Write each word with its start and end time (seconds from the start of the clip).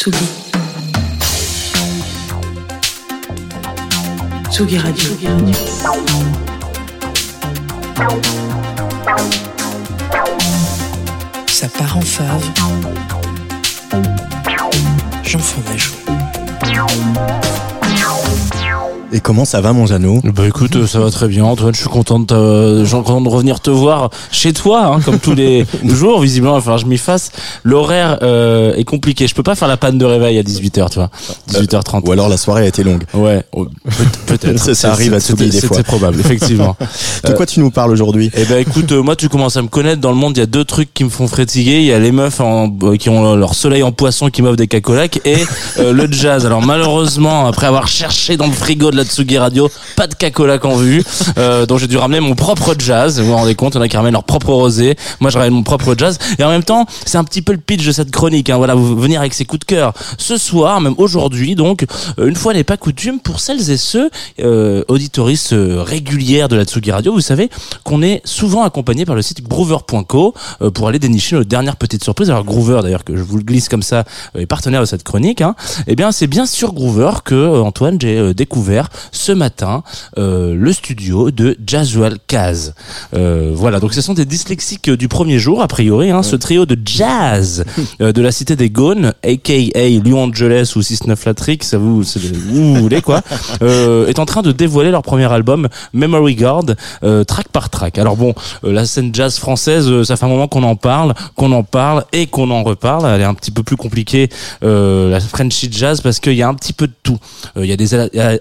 Tsugi. 0.00 0.16
Tsugi 4.50 4.78
Radio. 4.78 5.10
Ça 11.48 11.68
part 11.68 11.98
en 11.98 12.00
fave. 12.00 12.42
J'en 15.22 15.38
mes 15.70 15.76
joues. 15.78 17.49
Et 19.12 19.18
comment 19.18 19.44
ça 19.44 19.60
va, 19.60 19.72
mon 19.72 19.86
Jeannot? 19.86 20.20
Bah 20.22 20.46
écoute, 20.46 20.76
euh, 20.76 20.86
ça 20.86 21.00
va 21.00 21.10
très 21.10 21.26
bien, 21.26 21.44
Antoine. 21.44 21.74
Je 21.74 21.80
suis 21.80 21.88
content 21.88 22.20
de, 22.20 22.84
suis 22.84 22.94
content 22.94 23.20
de 23.20 23.28
revenir 23.28 23.58
te 23.58 23.68
voir 23.70 24.10
chez 24.30 24.52
toi, 24.52 24.84
hein, 24.84 25.00
comme 25.04 25.18
tous 25.18 25.34
les 25.34 25.66
jours. 25.84 26.20
Visiblement, 26.20 26.52
il 26.54 26.58
va 26.58 26.60
falloir 26.60 26.78
que 26.78 26.84
je 26.84 26.88
m'y 26.88 26.96
fasse. 26.96 27.32
L'horaire 27.64 28.18
euh, 28.22 28.72
est 28.76 28.84
compliqué. 28.84 29.26
Je 29.26 29.34
peux 29.34 29.42
pas 29.42 29.56
faire 29.56 29.66
la 29.66 29.76
panne 29.76 29.98
de 29.98 30.04
réveil 30.04 30.38
à 30.38 30.42
18h, 30.44 30.90
tu 30.90 30.98
vois. 31.00 31.10
18h30. 31.50 32.06
Ou 32.06 32.12
alors 32.12 32.28
la 32.28 32.36
soirée 32.36 32.62
a 32.62 32.66
été 32.68 32.84
longue. 32.84 33.02
Ouais, 33.12 33.42
oh, 33.52 33.64
peut- 33.84 34.04
peut-être. 34.38 34.74
Ça, 34.74 34.92
arrive 34.92 35.12
à 35.14 35.18
Tsugi 35.20 35.50
des 35.50 35.60
fois. 35.60 35.76
C'est 35.76 35.82
probable, 35.82 36.20
effectivement. 36.20 36.76
De 37.24 37.32
quoi 37.32 37.46
tu 37.46 37.58
nous 37.58 37.72
parles 37.72 37.90
aujourd'hui? 37.90 38.30
Eh 38.36 38.44
ben 38.44 38.58
écoute, 38.60 38.92
euh, 38.92 39.02
moi 39.02 39.16
tu 39.16 39.28
commences 39.28 39.56
à 39.56 39.62
me 39.62 39.68
connaître 39.68 40.00
dans 40.00 40.10
le 40.10 40.16
monde. 40.16 40.36
Il 40.36 40.40
y 40.40 40.42
a 40.44 40.46
deux 40.46 40.64
trucs 40.64 40.94
qui 40.94 41.02
me 41.02 41.10
font 41.10 41.26
frétiller. 41.26 41.80
Il 41.80 41.84
y 41.86 41.92
a 41.92 41.98
les 41.98 42.12
meufs 42.12 42.40
en, 42.40 42.72
euh, 42.84 42.96
qui 42.96 43.08
ont 43.08 43.34
leur 43.34 43.54
soleil 43.56 43.82
en 43.82 43.90
poisson 43.90 44.28
qui 44.30 44.40
m'offrent 44.42 44.56
des 44.56 44.68
cacolacs 44.68 45.20
et 45.24 45.38
euh, 45.78 45.92
le 45.92 46.10
jazz. 46.10 46.46
Alors 46.46 46.62
malheureusement, 46.62 47.46
après 47.48 47.66
avoir 47.66 47.88
cherché 47.88 48.36
dans 48.36 48.46
le 48.46 48.52
frigo 48.52 48.92
de 48.92 48.99
la 49.00 49.06
Tsugi 49.06 49.38
Radio, 49.38 49.70
pas 49.96 50.06
de 50.06 50.14
cacolac 50.14 50.64
en 50.64 50.76
vue. 50.76 51.02
Euh, 51.38 51.66
donc 51.66 51.78
j'ai 51.78 51.86
dû 51.86 51.96
ramener 51.96 52.20
mon 52.20 52.34
propre 52.34 52.74
jazz. 52.78 53.20
Vous 53.20 53.26
vous 53.26 53.34
rendez 53.34 53.54
compte, 53.54 53.74
il 53.74 53.78
y 53.78 53.80
en 53.80 53.82
a 53.82 53.88
qui 53.88 53.96
ramènent 53.96 54.12
leur 54.12 54.24
propre 54.24 54.52
rosé. 54.52 54.96
Moi 55.20 55.30
je 55.30 55.38
ramène 55.38 55.54
mon 55.54 55.62
propre 55.62 55.94
jazz. 55.96 56.18
Et 56.38 56.44
en 56.44 56.50
même 56.50 56.64
temps, 56.64 56.86
c'est 57.06 57.18
un 57.18 57.24
petit 57.24 57.42
peu 57.42 57.52
le 57.52 57.58
pitch 57.58 57.84
de 57.84 57.92
cette 57.92 58.10
chronique. 58.10 58.50
Hein. 58.50 58.56
Voilà, 58.56 58.74
vous 58.74 58.96
venir 58.96 59.20
avec 59.20 59.34
ses 59.34 59.44
coups 59.44 59.60
de 59.60 59.64
cœur. 59.64 59.92
Ce 60.18 60.36
soir, 60.36 60.80
même 60.80 60.94
aujourd'hui, 60.98 61.54
donc 61.54 61.86
euh, 62.18 62.28
une 62.28 62.36
fois 62.36 62.52
n'est 62.52 62.64
pas 62.64 62.76
coutume, 62.76 63.20
pour 63.20 63.40
celles 63.40 63.70
et 63.70 63.76
ceux 63.76 64.10
euh, 64.40 64.84
auditoristes 64.88 65.52
euh, 65.52 65.82
régulières 65.82 66.48
de 66.48 66.56
la 66.56 66.64
Tsugi 66.64 66.90
Radio, 66.90 67.12
vous 67.12 67.20
savez 67.20 67.48
qu'on 67.84 68.02
est 68.02 68.20
souvent 68.24 68.62
accompagné 68.62 69.04
par 69.04 69.14
le 69.14 69.22
site 69.22 69.42
groover.co 69.42 70.34
euh, 70.62 70.70
pour 70.70 70.88
aller 70.88 70.98
dénicher 70.98 71.36
nos 71.36 71.44
dernières 71.44 71.76
petites 71.76 72.04
surprises. 72.04 72.30
Alors 72.30 72.44
Groover, 72.44 72.80
d'ailleurs, 72.82 73.04
que 73.04 73.16
je 73.16 73.22
vous 73.22 73.36
le 73.36 73.42
glisse 73.42 73.68
comme 73.68 73.82
ça, 73.82 74.04
euh, 74.36 74.40
est 74.40 74.46
partenaire 74.46 74.80
de 74.80 74.86
cette 74.86 75.02
chronique. 75.02 75.40
Hein. 75.40 75.54
Eh 75.86 75.96
bien, 75.96 76.12
c'est 76.12 76.26
bien 76.26 76.46
sur 76.46 76.72
Groover 76.72 77.10
que 77.24 77.60
Antoine 77.60 77.98
j'ai 78.00 78.34
découvert 78.34 78.88
ce 79.12 79.32
matin 79.32 79.82
euh, 80.18 80.54
le 80.54 80.72
studio 80.72 81.30
de 81.30 81.56
Jazual 81.66 82.18
Kaz. 82.26 82.74
Euh, 83.14 83.52
voilà, 83.54 83.80
donc 83.80 83.94
ce 83.94 84.00
sont 84.00 84.14
des 84.14 84.24
dyslexiques 84.24 84.90
du 84.90 85.08
premier 85.08 85.38
jour, 85.38 85.62
a 85.62 85.68
priori. 85.68 86.10
Hein, 86.10 86.22
Ce 86.22 86.36
trio 86.36 86.66
de 86.66 86.76
jazz 86.84 87.64
euh, 88.00 88.12
de 88.12 88.22
la 88.22 88.32
cité 88.32 88.56
des 88.56 88.70
Gaunes, 88.70 89.12
aka 89.24 89.54
Lyon 89.54 90.24
Angeles 90.24 90.72
ou 90.76 90.82
69 90.82 91.24
Latrick, 91.26 91.64
ça 91.64 91.78
vous, 91.78 92.02
c'est- 92.04 92.20
vous 92.20 92.74
voulez 92.76 93.02
quoi, 93.02 93.22
euh, 93.62 94.06
est 94.06 94.18
en 94.18 94.26
train 94.26 94.42
de 94.42 94.52
dévoiler 94.52 94.90
leur 94.90 95.02
premier 95.02 95.30
album 95.32 95.68
Memory 95.92 96.34
Guard, 96.36 96.64
euh, 97.02 97.24
track 97.24 97.48
par 97.48 97.70
track. 97.70 97.98
Alors 97.98 98.16
bon, 98.16 98.34
euh, 98.64 98.72
la 98.72 98.84
scène 98.86 99.14
jazz 99.14 99.38
française, 99.38 99.88
euh, 99.88 100.04
ça 100.04 100.16
fait 100.16 100.24
un 100.24 100.28
moment 100.28 100.48
qu'on 100.48 100.62
en 100.62 100.76
parle, 100.76 101.14
qu'on 101.36 101.52
en 101.52 101.62
parle 101.62 102.04
et 102.12 102.26
qu'on 102.26 102.50
en 102.50 102.62
reparle. 102.62 103.06
Elle 103.06 103.20
est 103.20 103.24
un 103.24 103.34
petit 103.34 103.50
peu 103.50 103.62
plus 103.62 103.76
compliquée, 103.76 104.28
euh, 104.62 105.10
la 105.10 105.20
Frenchy 105.20 105.68
jazz, 105.70 106.00
parce 106.00 106.20
qu'il 106.20 106.34
y 106.34 106.42
a 106.42 106.48
un 106.48 106.54
petit 106.54 106.72
peu 106.72 106.86
de 106.86 106.92
tout. 107.02 107.18
Euh, 107.56 107.64
Il 107.64 107.68
y 107.68 107.72
a 107.72 107.76
des, 107.76 107.94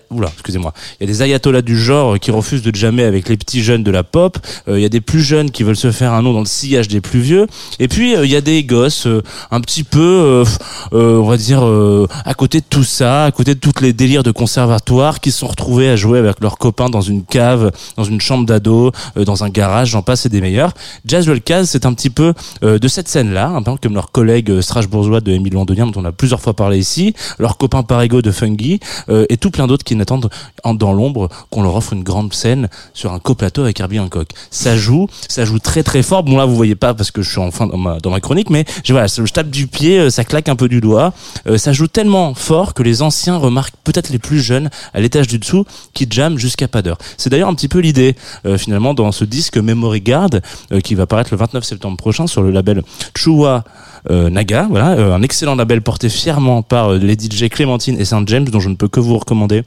oula, 0.09 0.31
excusez-moi, 0.39 0.73
il 0.99 1.07
y 1.07 1.09
a 1.09 1.13
des 1.13 1.21
ayatollahs 1.21 1.61
du 1.61 1.77
genre 1.77 2.17
qui 2.19 2.31
refusent 2.31 2.61
de 2.61 2.73
jammer 2.73 3.03
avec 3.03 3.27
les 3.29 3.37
petits 3.37 3.61
jeunes 3.61 3.83
de 3.83 3.91
la 3.91 4.03
pop. 4.03 4.37
Euh, 4.67 4.79
Il 4.79 4.81
y 4.81 4.85
a 4.85 4.89
des 4.89 5.01
plus 5.01 5.21
jeunes 5.21 5.51
qui 5.51 5.63
veulent 5.63 5.75
se 5.75 5.91
faire 5.91 6.13
un 6.13 6.21
nom 6.21 6.33
dans 6.33 6.39
le 6.39 6.45
sillage 6.45 6.87
des 6.87 7.01
plus 7.01 7.19
vieux. 7.19 7.47
Et 7.79 7.87
puis 7.87 8.15
euh, 8.15 8.25
il 8.25 8.31
y 8.31 8.35
a 8.35 8.41
des 8.41 8.63
gosses 8.63 9.05
euh, 9.07 9.21
un 9.51 9.59
petit 9.61 9.83
peu, 9.83 10.45
euh, 10.93 11.17
on 11.19 11.27
va 11.27 11.37
dire, 11.37 11.63
à 12.25 12.33
côté 12.33 12.59
de 12.59 12.65
tout 12.69 12.83
ça, 12.83 13.25
à 13.25 13.31
côté 13.31 13.53
de 13.53 13.59
toutes 13.59 13.81
les 13.81 13.93
délires 13.93 14.23
de 14.23 14.31
conservatoire, 14.31 15.19
qui 15.19 15.31
se 15.31 15.39
sont 15.39 15.47
retrouvés 15.47 15.89
à 15.89 15.95
jouer 15.95 16.19
avec 16.19 16.39
leurs 16.39 16.57
copains 16.57 16.89
dans 16.89 17.01
une 17.01 17.23
cave, 17.23 17.71
dans 17.97 18.03
une 18.03 18.21
chambre 18.21 18.45
d'ado, 18.45 18.91
dans 19.15 19.44
un 19.44 19.49
garage, 19.49 19.89
j'en 19.89 20.01
passe 20.01 20.25
et 20.25 20.29
des 20.29 20.41
meilleurs. 20.41 20.73
Jazzwell 21.05 21.41
Caz, 21.41 21.69
c'est 21.69 21.85
un 21.85 21.94
petit 21.94 22.09
peu 22.09 22.33
de 22.61 22.88
cette 22.88 23.07
scène-là, 23.07 23.49
un 23.49 23.61
peu 23.61 23.72
comme 23.81 23.94
leurs 23.94 24.11
collègues 24.11 24.61
strasbourgeois 24.61 25.22
de 25.22 25.31
Émile 25.31 25.53
Londonien, 25.53 25.88
dont 25.88 26.01
on 26.01 26.05
a 26.05 26.11
plusieurs 26.11 26.41
fois 26.41 26.53
parlé 26.53 26.78
ici, 26.78 27.13
leurs 27.39 27.57
copains 27.57 27.83
Parigo 27.83 28.22
de 28.22 28.31
Fungi, 28.31 28.79
et 29.29 29.38
tout 29.38 29.51
plein 29.51 29.67
d'autres 29.67 29.83
qui 29.83 29.95
n'attendent 29.95 30.28
dans 30.66 30.94
l'ombre 30.94 31.29
qu'on 31.50 31.63
leur 31.63 31.75
offre 31.75 31.94
une 31.94 32.03
grande 32.03 32.34
scène 32.34 32.69
sur 32.94 33.13
un 33.13 33.19
coplateau 33.19 33.63
avec 33.63 33.79
Herbie 33.79 34.00
Hancock. 34.00 34.29
Ça 34.51 34.78
joue, 34.78 35.07
ça 35.28 35.45
joue 35.45 35.59
très 35.59 35.84
très 35.84 36.03
fort. 36.03 36.23
Bon 36.23 36.38
là 36.38 36.45
vous 36.45 36.56
voyez 36.56 36.75
pas 36.75 36.94
parce 36.94 37.12
que 37.12 37.22
je 37.22 37.29
suis 37.29 37.40
enfin 37.40 37.67
dans 37.67 37.78
ma, 37.78 38.00
dans 38.00 38.12
ma 38.12 38.19
chronique, 38.19 38.50
mais 38.50 38.66
je, 38.84 38.94
je 38.94 39.34
tape 39.34 39.50
du 39.50 39.67
pied, 39.67 40.00
euh, 40.00 40.09
ça 40.09 40.23
claque 40.23 40.50
un 40.50 40.56
peu 40.56 40.67
du 40.67 40.81
doigt. 40.81 41.13
Euh, 41.47 41.57
ça 41.57 41.73
joue 41.73 41.88
tellement 41.88 42.34
fort 42.34 42.73
que 42.73 42.84
les 42.84 43.01
anciens 43.01 43.38
remarquent 43.38 43.75
peut-être 43.84 44.09
les 44.09 44.19
plus 44.19 44.40
jeunes 44.40 44.69
à 44.94 45.00
l'étage 45.00 45.28
du 45.28 45.40
dessous 45.40 45.66
qui 45.94 46.07
jamment 46.09 46.38
jusqu'à 46.38 46.67
pas 46.67 46.81
d'heure. 46.81 46.97
C'est 47.17 47.29
d'ailleurs 47.29 47.50
un 47.50 47.56
petit 47.56 47.67
peu 47.67 47.79
l'idée 47.79 48.16
euh, 48.46 48.57
finalement 48.57 48.94
dans 48.94 49.11
ce 49.11 49.25
disque 49.25 49.57
Memory 49.57 50.01
Guard 50.01 50.29
qui 50.84 50.96
va 50.96 51.06
paraître 51.06 51.29
le 51.31 51.38
29 51.38 51.63
septembre 51.63 51.97
prochain 51.97 52.28
sur 52.28 52.41
le 52.41 52.51
label 52.51 52.84
Chua 53.16 53.63
Naga, 54.09 54.67
voilà, 54.69 55.13
un 55.13 55.22
excellent 55.22 55.56
label 55.56 55.81
porté 55.81 56.07
fièrement 56.07 56.61
par 56.61 56.94
les 56.94 57.13
DJ 57.13 57.50
Clémentine 57.50 58.00
et 58.00 58.06
Saint 58.06 58.23
James 58.25 58.46
dont 58.46 58.61
je 58.61 58.69
ne 58.69 58.75
peux 58.75 58.88
que 58.88 59.01
vous 59.01 59.17
recommander 59.17 59.63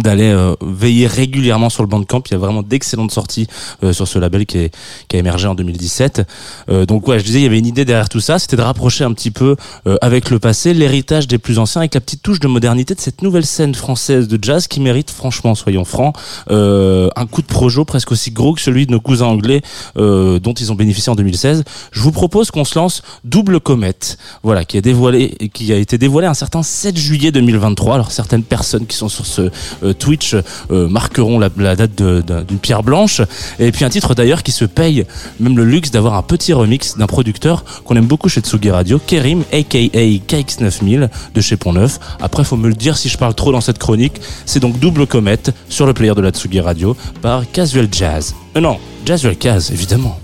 d'aller 0.00 0.30
euh, 0.30 0.54
veiller 0.60 1.06
régulièrement 1.06 1.70
sur 1.70 1.82
le 1.82 1.88
Bandcamp. 1.88 2.22
Il 2.26 2.32
y 2.32 2.34
a 2.34 2.38
vraiment 2.38 2.62
d'excellentes 2.62 3.12
sorties 3.12 3.46
euh, 3.82 3.92
sur 3.92 4.06
ce 4.06 4.18
label 4.18 4.46
qui, 4.46 4.58
est, 4.58 4.74
qui 5.08 5.16
a 5.16 5.18
émergé 5.18 5.48
en 5.48 5.54
2017. 5.54 6.26
Euh, 6.70 6.86
donc 6.86 7.06
ouais, 7.08 7.18
je 7.18 7.24
disais, 7.24 7.40
il 7.40 7.44
y 7.44 7.46
avait 7.46 7.58
une 7.58 7.66
idée 7.66 7.84
derrière 7.84 8.08
tout 8.08 8.20
ça, 8.20 8.38
c'était 8.38 8.56
de 8.56 8.62
rapprocher 8.62 9.04
un 9.04 9.12
petit 9.12 9.30
peu 9.30 9.56
euh, 9.86 9.96
avec 10.00 10.30
le 10.30 10.38
passé, 10.38 10.74
l'héritage 10.74 11.28
des 11.28 11.38
plus 11.38 11.58
anciens, 11.58 11.80
avec 11.80 11.94
la 11.94 12.00
petite 12.00 12.22
touche 12.22 12.40
de 12.40 12.48
modernité 12.48 12.94
de 12.94 13.00
cette 13.00 13.22
nouvelle 13.22 13.46
scène 13.46 13.74
française 13.74 14.28
de 14.28 14.38
jazz 14.40 14.66
qui 14.66 14.80
mérite, 14.80 15.10
franchement, 15.10 15.54
soyons 15.54 15.84
francs, 15.84 16.14
euh, 16.50 17.08
un 17.16 17.26
coup 17.26 17.42
de 17.42 17.46
projo 17.46 17.84
presque 17.84 18.12
aussi 18.12 18.30
gros 18.30 18.54
que 18.54 18.60
celui 18.60 18.86
de 18.86 18.92
nos 18.92 19.00
cousins 19.00 19.26
anglais 19.26 19.62
euh, 19.96 20.38
dont 20.38 20.52
ils 20.52 20.72
ont 20.72 20.74
bénéficié 20.74 21.10
en 21.10 21.14
2016. 21.14 21.64
Je 21.92 22.00
vous 22.00 22.12
propose 22.12 22.50
qu'on 22.50 22.64
se 22.64 22.78
lance 22.78 23.02
Double 23.24 23.60
Comète, 23.60 24.18
voilà, 24.42 24.64
qui 24.64 24.78
a 24.78 24.80
dévoilé, 24.80 25.36
qui 25.52 25.72
a 25.72 25.76
été 25.76 25.98
dévoilé 25.98 26.26
un 26.26 26.34
certain 26.34 26.62
7 26.62 26.96
juillet 26.96 27.32
2023. 27.32 27.94
Alors 27.94 28.12
certaines 28.12 28.42
personnes 28.42 28.86
qui 28.86 28.96
sont 28.96 29.08
sur 29.08 29.26
ce 29.26 29.50
Twitch 29.92 30.34
euh, 30.70 30.88
marqueront 30.88 31.38
la, 31.38 31.48
date 31.76 31.94
d'une 31.94 32.58
pierre 32.58 32.82
blanche. 32.82 33.22
Et 33.58 33.72
puis 33.72 33.84
un 33.84 33.90
titre 33.90 34.14
d'ailleurs 34.14 34.42
qui 34.42 34.52
se 34.52 34.64
paye 34.64 35.04
même 35.40 35.56
le 35.56 35.64
luxe 35.64 35.90
d'avoir 35.90 36.14
un 36.14 36.22
petit 36.22 36.52
remix 36.52 36.96
d'un 36.96 37.06
producteur 37.06 37.64
qu'on 37.84 37.96
aime 37.96 38.06
beaucoup 38.06 38.28
chez 38.28 38.40
Tsugi 38.40 38.70
Radio, 38.70 39.00
Kerim, 39.04 39.44
aka 39.52 39.78
KX9000 39.78 41.08
de 41.34 41.40
chez 41.40 41.56
Pont-Neuf. 41.56 41.98
Après, 42.20 42.44
faut 42.44 42.56
me 42.56 42.68
le 42.68 42.74
dire 42.74 42.96
si 42.96 43.08
je 43.08 43.18
parle 43.18 43.34
trop 43.34 43.52
dans 43.52 43.60
cette 43.60 43.78
chronique. 43.78 44.20
C'est 44.46 44.60
donc 44.60 44.78
Double 44.78 45.06
Comète 45.06 45.52
sur 45.68 45.86
le 45.86 45.94
player 45.94 46.14
de 46.14 46.20
la 46.20 46.30
Tsugi 46.30 46.60
Radio 46.60 46.96
par 47.22 47.50
Casual 47.50 47.88
Jazz. 47.90 48.34
Euh, 48.56 48.60
non, 48.60 48.78
Jazzwell 49.04 49.36
Caz, 49.36 49.70
évidemment. 49.70 50.18